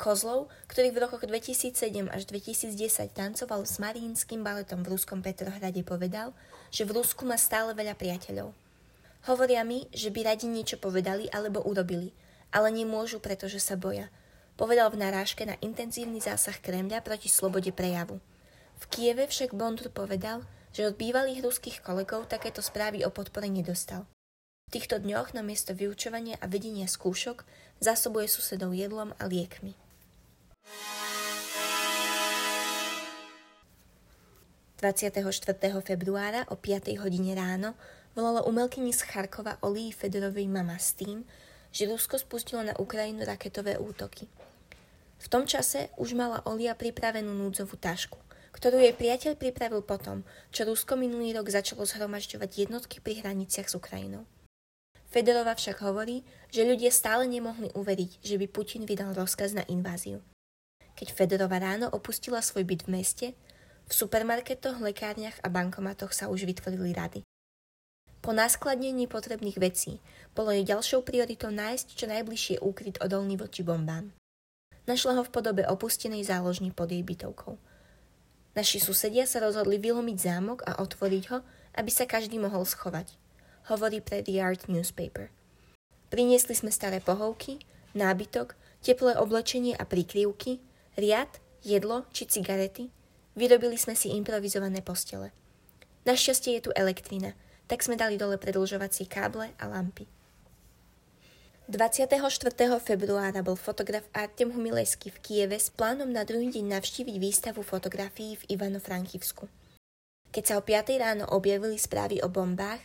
Kozlov, 0.00 0.48
ktorý 0.72 0.96
v 0.96 1.00
rokoch 1.04 1.28
2007 1.28 1.76
až 2.08 2.24
2010 2.24 2.72
tancoval 3.12 3.68
s 3.68 3.76
Marínským 3.76 4.40
baletom 4.40 4.80
v 4.80 4.96
ruskom 4.96 5.20
Petrohrade, 5.20 5.84
povedal, 5.84 6.32
že 6.72 6.88
v 6.88 6.96
Rusku 6.96 7.28
má 7.28 7.36
stále 7.36 7.76
veľa 7.76 7.92
priateľov. 8.00 8.56
Hovoria 9.28 9.60
mi, 9.60 9.84
že 9.92 10.08
by 10.08 10.24
radi 10.24 10.48
niečo 10.48 10.80
povedali 10.80 11.28
alebo 11.28 11.60
urobili, 11.68 12.16
ale 12.48 12.72
nemôžu, 12.72 13.20
pretože 13.20 13.60
sa 13.60 13.76
boja. 13.76 14.08
Povedal 14.58 14.90
v 14.90 14.98
narážke 14.98 15.46
na 15.46 15.54
intenzívny 15.62 16.18
zásah 16.18 16.58
Kremľa 16.58 17.06
proti 17.06 17.30
slobode 17.30 17.70
prejavu. 17.70 18.18
V 18.82 18.84
Kieve 18.90 19.30
však 19.30 19.54
Bondur 19.54 19.86
povedal, 19.86 20.42
že 20.74 20.82
od 20.82 20.98
bývalých 20.98 21.46
ruských 21.46 21.78
kolegov 21.78 22.26
takéto 22.26 22.58
správy 22.58 23.06
o 23.06 23.10
podpore 23.14 23.46
nedostal. 23.46 24.02
V 24.66 24.74
týchto 24.74 24.98
dňoch 24.98 25.30
na 25.30 25.46
miesto 25.46 25.78
vyučovania 25.78 26.42
a 26.42 26.50
vedenia 26.50 26.90
skúšok 26.90 27.46
zásobuje 27.78 28.26
susedov 28.26 28.74
jedlom 28.74 29.14
a 29.14 29.30
liekmi. 29.30 29.78
...24. 34.82 35.22
februára 35.86 36.50
o 36.50 36.58
5. 36.58 36.98
hodine 36.98 37.38
ráno 37.38 37.78
volala 38.18 38.42
umelkyni 38.42 38.90
z 38.90 39.06
Charkova 39.06 39.62
Olii 39.62 39.94
Fedorovej 39.94 40.50
mama 40.50 40.82
s 40.82 40.98
tým, 40.98 41.22
že 41.70 41.86
Rusko 41.86 42.18
spustilo 42.18 42.66
na 42.66 42.74
Ukrajinu 42.74 43.22
raketové 43.22 43.78
útoky. 43.78 44.26
V 45.18 45.26
tom 45.26 45.44
čase 45.44 45.90
už 45.98 46.14
mala 46.14 46.40
Olia 46.46 46.78
pripravenú 46.78 47.34
núdzovú 47.34 47.74
tašku 47.74 48.18
ktorú 48.58 48.82
jej 48.82 48.90
priateľ 48.90 49.38
pripravil 49.38 49.86
potom, 49.86 50.26
čo 50.50 50.66
Rusko 50.66 50.98
minulý 50.98 51.30
rok 51.38 51.46
začalo 51.46 51.86
zhromažďovať 51.86 52.66
jednotky 52.66 52.98
pri 52.98 53.22
hraniciach 53.22 53.70
s 53.70 53.78
Ukrajinou. 53.78 54.26
Fedorova 55.08 55.54
však 55.54 55.78
hovorí, 55.86 56.26
že 56.50 56.66
ľudia 56.66 56.90
stále 56.90 57.30
nemohli 57.30 57.70
uveriť, 57.72 58.18
že 58.18 58.34
by 58.34 58.46
Putin 58.50 58.82
vydal 58.82 59.14
rozkaz 59.14 59.54
na 59.54 59.62
inváziu. 59.70 60.20
Keď 60.98 61.14
Fedorova 61.14 61.62
ráno 61.62 61.86
opustila 61.94 62.42
svoj 62.42 62.66
byt 62.66 62.90
v 62.90 62.92
meste, 62.98 63.26
v 63.88 63.92
supermarketoch, 63.94 64.82
lekárniach 64.82 65.38
a 65.40 65.48
bankomatoch 65.48 66.12
sa 66.12 66.28
už 66.28 66.44
vytvorili 66.44 66.92
rady. 66.92 67.20
Po 68.18 68.34
naskladnení 68.34 69.06
potrebných 69.06 69.56
vecí 69.62 70.02
bolo 70.34 70.50
jej 70.50 70.66
ďalšou 70.66 71.06
prioritou 71.06 71.54
nájsť 71.54 71.94
čo 71.94 72.10
najbližšie 72.10 72.60
úkryt 72.60 72.98
odolný 72.98 73.38
voči 73.38 73.62
bombám. 73.62 74.10
Našla 74.88 75.20
ho 75.20 75.22
v 75.22 75.28
podobe 75.28 75.68
opustenej 75.68 76.24
záložní 76.24 76.72
pod 76.72 76.88
jej 76.88 77.04
bytovkou. 77.04 77.60
Naši 78.56 78.80
susedia 78.80 79.28
sa 79.28 79.44
rozhodli 79.44 79.76
vylomiť 79.76 80.16
zámok 80.16 80.64
a 80.64 80.80
otvoriť 80.80 81.24
ho, 81.28 81.44
aby 81.76 81.92
sa 81.92 82.08
každý 82.08 82.40
mohol 82.40 82.64
schovať. 82.64 83.12
Hovorí 83.68 84.00
pre 84.00 84.24
The 84.24 84.40
Art 84.40 84.64
Newspaper. 84.64 85.28
Priniesli 86.08 86.56
sme 86.56 86.72
staré 86.72 87.04
pohovky, 87.04 87.60
nábytok, 87.92 88.56
teplé 88.80 89.12
oblečenie 89.20 89.76
a 89.76 89.84
prikryvky, 89.84 90.64
riad, 90.96 91.36
jedlo 91.60 92.08
či 92.16 92.24
cigarety. 92.24 92.88
Vyrobili 93.36 93.76
sme 93.76 93.92
si 93.92 94.08
improvizované 94.16 94.80
postele. 94.80 95.36
Našťastie 96.08 96.56
je 96.58 96.64
tu 96.64 96.70
elektrina, 96.72 97.36
tak 97.68 97.84
sme 97.84 98.00
dali 98.00 98.16
dole 98.16 98.40
predlžovacie 98.40 99.04
káble 99.04 99.52
a 99.60 99.64
lampy. 99.68 100.08
24. 101.68 102.16
februára 102.80 103.44
bol 103.44 103.52
fotograf 103.52 104.00
Artem 104.16 104.56
Humilesky 104.56 105.12
v 105.12 105.20
Kieve 105.20 105.60
s 105.60 105.68
plánom 105.68 106.08
na 106.08 106.24
druhý 106.24 106.48
deň 106.48 106.64
navštíviť 106.64 107.16
výstavu 107.20 107.60
fotografií 107.60 108.40
v 108.40 108.56
Ivano-Frankivsku. 108.56 109.44
Keď 110.32 110.44
sa 110.48 110.54
o 110.56 110.64
5. 110.64 110.96
ráno 110.96 111.28
objavili 111.28 111.76
správy 111.76 112.24
o 112.24 112.32
bombách, 112.32 112.80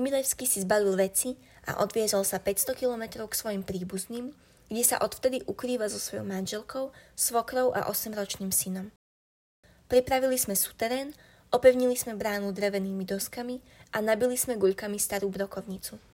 Humilevský 0.00 0.48
si 0.48 0.64
zbalil 0.64 0.96
veci 0.96 1.36
a 1.68 1.84
odviezol 1.84 2.24
sa 2.24 2.40
500 2.40 2.72
km 2.72 3.04
k 3.28 3.36
svojim 3.36 3.60
príbuzným, 3.60 4.32
kde 4.72 4.80
sa 4.80 4.96
odvtedy 4.96 5.44
ukrýva 5.44 5.92
so 5.92 6.00
svojou 6.00 6.24
manželkou, 6.24 6.96
svokrou 7.12 7.76
a 7.76 7.84
8-ročným 7.84 8.48
synom. 8.48 8.96
Pripravili 9.92 10.40
sme 10.40 10.56
suterén, 10.56 11.12
opevnili 11.52 11.92
sme 12.00 12.16
bránu 12.16 12.48
drevenými 12.56 13.04
doskami 13.04 13.60
a 13.92 14.00
nabili 14.00 14.40
sme 14.40 14.56
guľkami 14.56 14.96
starú 14.96 15.28
brokovnicu. 15.28 16.15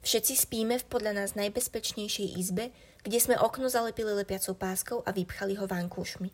Všetci 0.00 0.34
spíme 0.48 0.80
v 0.80 0.88
podľa 0.88 1.12
nás 1.24 1.36
najbezpečnejšej 1.36 2.40
izbe, 2.40 2.72
kde 3.04 3.18
sme 3.20 3.36
okno 3.36 3.68
zalepili 3.68 4.16
lepiacou 4.16 4.56
páskou 4.56 5.04
a 5.04 5.12
vypchali 5.12 5.60
ho 5.60 5.68
vankúšmi. 5.68 6.32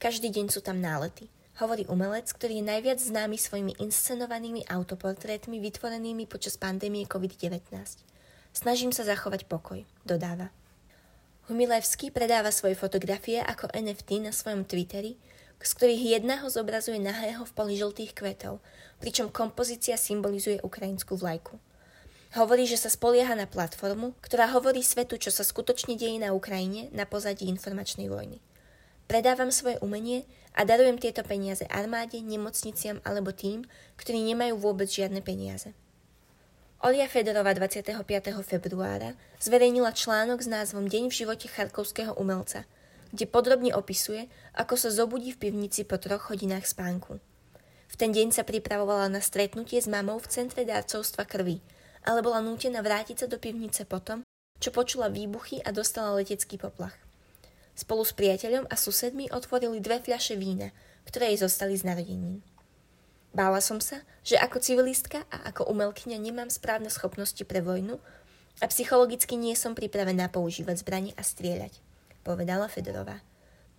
Každý 0.00 0.32
deň 0.32 0.48
sú 0.48 0.64
tam 0.64 0.80
nálety, 0.80 1.28
hovorí 1.60 1.84
umelec, 1.86 2.32
ktorý 2.32 2.64
je 2.64 2.68
najviac 2.68 2.98
známy 2.98 3.36
svojimi 3.36 3.76
inscenovanými 3.78 4.66
autoportrétmi 4.66 5.60
vytvorenými 5.60 6.24
počas 6.24 6.56
pandémie 6.56 7.04
COVID-19. 7.04 7.60
Snažím 8.56 8.90
sa 8.90 9.04
zachovať 9.04 9.46
pokoj, 9.52 9.84
dodáva. 10.08 10.48
Humilevský 11.52 12.08
predáva 12.08 12.48
svoje 12.48 12.72
fotografie 12.72 13.36
ako 13.44 13.68
NFT 13.76 14.24
na 14.24 14.32
svojom 14.32 14.64
Twitteri, 14.64 15.20
z 15.60 15.70
ktorých 15.76 16.20
jedného 16.20 16.48
zobrazuje 16.48 16.96
nahého 17.00 17.44
v 17.44 17.52
poli 17.52 17.76
žltých 17.76 18.16
kvetov, 18.16 18.64
pričom 19.00 19.28
kompozícia 19.28 20.00
symbolizuje 20.00 20.60
ukrajinskú 20.64 21.16
vlajku. 21.16 21.60
Hovorí, 22.34 22.66
že 22.66 22.74
sa 22.74 22.90
spolieha 22.90 23.38
na 23.38 23.46
platformu, 23.46 24.18
ktorá 24.18 24.50
hovorí 24.50 24.82
svetu, 24.82 25.14
čo 25.22 25.30
sa 25.30 25.46
skutočne 25.46 25.94
deje 25.94 26.18
na 26.18 26.34
Ukrajine 26.34 26.90
na 26.90 27.06
pozadí 27.06 27.46
informačnej 27.46 28.10
vojny. 28.10 28.42
Predávam 29.06 29.54
svoje 29.54 29.78
umenie 29.78 30.26
a 30.50 30.66
darujem 30.66 30.98
tieto 30.98 31.22
peniaze 31.22 31.62
armáde, 31.70 32.18
nemocniciam 32.18 32.98
alebo 33.06 33.30
tým, 33.30 33.62
ktorí 33.94 34.18
nemajú 34.34 34.58
vôbec 34.58 34.90
žiadne 34.90 35.22
peniaze. 35.22 35.78
Olia 36.82 37.06
Fedorová 37.06 37.54
25. 37.54 38.02
februára 38.42 39.14
zverejnila 39.38 39.94
článok 39.94 40.42
s 40.42 40.50
názvom 40.50 40.90
Deň 40.90 41.14
v 41.14 41.18
živote 41.22 41.46
charkovského 41.46 42.18
umelca, 42.18 42.66
kde 43.14 43.30
podrobne 43.30 43.70
opisuje, 43.78 44.26
ako 44.58 44.74
sa 44.74 44.90
zobudí 44.90 45.30
v 45.30 45.38
pivnici 45.38 45.86
po 45.86 46.02
troch 46.02 46.34
hodinách 46.34 46.66
spánku. 46.66 47.22
V 47.86 47.94
ten 47.94 48.10
deň 48.10 48.34
sa 48.34 48.42
pripravovala 48.42 49.06
na 49.06 49.22
stretnutie 49.22 49.78
s 49.78 49.86
mamou 49.86 50.18
v 50.18 50.26
centre 50.26 50.66
darcovstva 50.66 51.30
krvi– 51.30 51.62
ale 52.04 52.20
bola 52.20 52.44
nútená 52.44 52.84
vrátiť 52.84 53.24
sa 53.24 53.26
do 53.26 53.40
pivnice 53.40 53.88
potom, 53.88 54.20
čo 54.60 54.70
počula 54.70 55.10
výbuchy 55.10 55.64
a 55.64 55.72
dostala 55.72 56.14
letecký 56.16 56.60
poplach. 56.60 56.94
Spolu 57.74 58.06
s 58.06 58.14
priateľom 58.14 58.70
a 58.70 58.74
susedmi 58.78 59.32
otvorili 59.34 59.82
dve 59.82 59.98
fľaše 59.98 60.38
vína, 60.38 60.70
ktoré 61.10 61.34
jej 61.34 61.42
zostali 61.42 61.74
z 61.74 61.82
narodenín. 61.82 62.40
Bála 63.34 63.58
som 63.58 63.82
sa, 63.82 64.06
že 64.22 64.38
ako 64.38 64.62
civilistka 64.62 65.26
a 65.26 65.50
ako 65.50 65.66
umelkyňa 65.74 66.22
nemám 66.22 66.54
správne 66.54 66.86
schopnosti 66.86 67.42
pre 67.42 67.58
vojnu 67.58 67.98
a 68.62 68.64
psychologicky 68.70 69.34
nie 69.34 69.58
som 69.58 69.74
pripravená 69.74 70.30
používať 70.30 70.86
zbranie 70.86 71.12
a 71.18 71.26
strieľať, 71.26 71.82
povedala 72.22 72.70
Fedorová. 72.70 73.18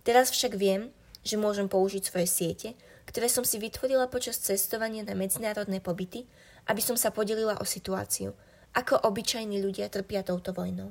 Teraz 0.04 0.28
však 0.28 0.60
viem, 0.60 0.92
že 1.24 1.40
môžem 1.40 1.72
použiť 1.72 2.04
svoje 2.04 2.28
siete, 2.28 2.68
ktoré 3.06 3.30
som 3.30 3.46
si 3.46 3.56
vytvorila 3.62 4.10
počas 4.10 4.42
cestovania 4.42 5.06
na 5.06 5.14
medzinárodné 5.14 5.78
pobyty 5.78 6.26
aby 6.66 6.82
som 6.82 6.98
sa 6.98 7.14
podelila 7.14 7.58
o 7.62 7.64
situáciu, 7.66 8.34
ako 8.74 9.06
obyčajní 9.06 9.62
ľudia 9.62 9.86
trpia 9.88 10.26
touto 10.26 10.50
vojnou. 10.50 10.90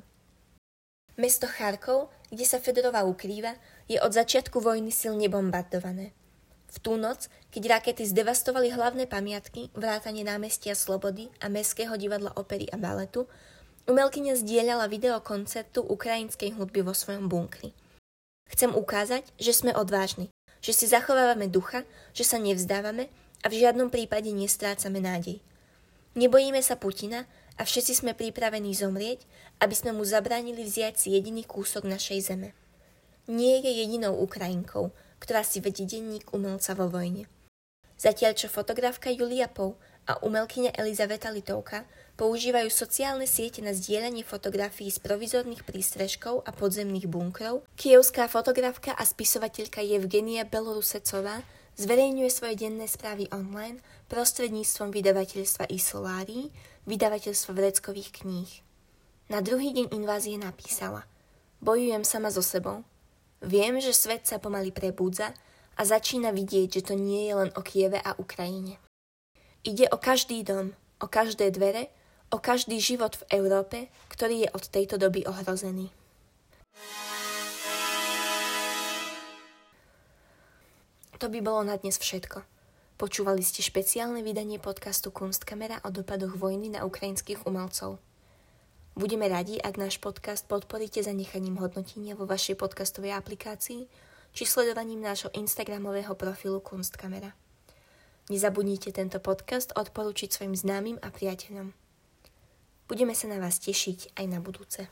Mesto 1.15 1.47
Charkov, 1.47 2.11
kde 2.27 2.43
sa 2.43 2.59
Fedorová 2.59 3.07
ukrýva, 3.07 3.55
je 3.87 3.95
od 3.99 4.11
začiatku 4.11 4.59
vojny 4.59 4.91
silne 4.91 5.31
bombardované. 5.31 6.11
V 6.75 6.77
tú 6.83 6.99
noc, 6.99 7.31
keď 7.55 7.79
rakety 7.79 8.03
zdevastovali 8.03 8.67
hlavné 8.75 9.07
pamiatky, 9.07 9.71
vrátanie 9.71 10.27
námestia 10.27 10.75
Slobody 10.75 11.31
a 11.39 11.47
Mestského 11.47 11.95
divadla 11.95 12.35
opery 12.35 12.67
a 12.67 12.75
baletu, 12.75 13.31
umelkyňa 13.87 14.35
zdieľala 14.35 14.91
video 14.91 15.15
koncertu 15.23 15.87
ukrajinskej 15.87 16.51
hudby 16.59 16.83
vo 16.83 16.91
svojom 16.91 17.31
bunkri. 17.31 17.71
Chcem 18.51 18.75
ukázať, 18.75 19.23
že 19.39 19.55
sme 19.55 19.71
odvážni, 19.71 20.34
že 20.65 20.73
si 20.73 20.89
zachovávame 20.89 21.45
ducha, 21.45 21.85
že 22.17 22.25
sa 22.25 22.41
nevzdávame 22.41 23.13
a 23.45 23.53
v 23.53 23.61
žiadnom 23.61 23.93
prípade 23.93 24.33
nestrácame 24.33 24.97
nádej. 24.97 25.37
Nebojíme 26.17 26.57
sa 26.65 26.73
Putina 26.73 27.29
a 27.61 27.61
všetci 27.61 28.01
sme 28.01 28.17
pripravení 28.17 28.73
zomrieť, 28.73 29.29
aby 29.61 29.77
sme 29.77 29.93
mu 29.93 30.01
zabránili 30.01 30.65
vziať 30.65 30.97
si 30.97 31.13
jediný 31.13 31.45
kúsok 31.45 31.85
našej 31.85 32.33
zeme. 32.33 32.57
Nie 33.29 33.61
je 33.61 33.85
jedinou 33.85 34.17
Ukrajinkou, 34.25 34.89
ktorá 35.21 35.45
si 35.45 35.61
vedie 35.61 35.85
denník 35.85 36.33
umelca 36.33 36.73
vo 36.73 36.89
vojne. 36.89 37.29
Zatiaľ 38.01 38.33
čo 38.33 38.49
fotografka 38.49 39.13
Julia 39.13 39.45
Pou 39.45 39.77
a 40.09 40.17
umelkyňa 40.25 40.73
Elizaveta 40.81 41.29
Litovka 41.29 41.85
používajú 42.15 42.71
sociálne 42.71 43.27
siete 43.27 43.59
na 43.59 43.75
zdieľanie 43.75 44.23
fotografií 44.23 44.91
z 44.91 44.99
provizorných 45.03 45.67
prístrežkov 45.67 46.43
a 46.43 46.51
podzemných 46.55 47.07
bunkrov, 47.07 47.67
kievská 47.75 48.27
fotografka 48.31 48.95
a 48.95 49.03
spisovateľka 49.03 49.83
Evgenia 49.83 50.47
Belorusecová 50.47 51.43
Zverejňuje 51.75 52.31
svoje 52.31 52.55
denné 52.55 52.87
správy 52.87 53.27
online 53.35 53.83
prostredníctvom 54.07 54.95
vydavateľstva 54.95 55.67
Isolári, 55.67 56.47
vydavateľstva 56.87 57.51
vreckových 57.51 58.23
kníh. 58.23 58.51
Na 59.27 59.43
druhý 59.43 59.75
deň 59.75 59.91
invázie 59.91 60.39
napísala 60.39 61.03
Bojujem 61.59 62.07
sama 62.07 62.31
so 62.31 62.39
sebou. 62.39 62.87
Viem, 63.43 63.83
že 63.83 63.91
svet 63.91 64.23
sa 64.23 64.39
pomaly 64.39 64.71
prebúdza 64.71 65.35
a 65.75 65.81
začína 65.83 66.31
vidieť, 66.31 66.79
že 66.79 66.81
to 66.87 66.95
nie 66.95 67.27
je 67.27 67.33
len 67.43 67.51
o 67.59 67.61
Kieve 67.61 67.99
a 67.99 68.15
Ukrajine. 68.15 68.79
Ide 69.67 69.91
o 69.91 69.99
každý 69.99 70.47
dom, 70.47 70.71
o 71.03 71.11
každé 71.11 71.51
dvere, 71.51 71.91
o 72.31 72.37
každý 72.41 72.81
život 72.81 73.17
v 73.19 73.41
Európe, 73.41 73.77
ktorý 74.09 74.47
je 74.47 74.49
od 74.53 74.63
tejto 74.69 74.97
doby 74.97 75.25
ohrozený. 75.25 75.93
To 81.19 81.31
by 81.31 81.39
bolo 81.39 81.63
na 81.63 81.79
dnes 81.79 81.95
všetko. 81.95 82.43
Počúvali 82.95 83.43
ste 83.43 83.59
špeciálne 83.59 84.23
vydanie 84.23 84.59
podcastu 84.59 85.11
Kunstkamera 85.11 85.83
o 85.83 85.91
dopadoch 85.91 86.35
vojny 86.35 86.71
na 86.71 86.87
ukrajinských 86.87 87.43
umelcov. 87.43 87.99
Budeme 88.95 89.27
radi, 89.27 89.59
ak 89.59 89.75
náš 89.75 89.99
podcast 89.99 90.47
podporíte 90.47 91.03
zanechaním 91.03 91.59
hodnotenia 91.59 92.15
vo 92.15 92.23
vašej 92.23 92.55
podcastovej 92.55 93.11
aplikácii 93.19 93.91
či 94.31 94.43
sledovaním 94.43 95.03
nášho 95.03 95.31
Instagramového 95.35 96.15
profilu 96.15 96.63
Kunstkamera. 96.63 97.35
Nezabudnite 98.31 98.95
tento 98.95 99.19
podcast 99.19 99.75
odporúčiť 99.75 100.31
svojim 100.31 100.55
známym 100.55 100.97
a 101.03 101.11
priateľom. 101.11 101.84
Budeme 102.85 103.17
sa 103.17 103.25
na 103.25 103.41
vás 103.41 103.57
tešiť 103.57 104.13
aj 104.13 104.25
na 104.29 104.37
budúce. 104.37 104.85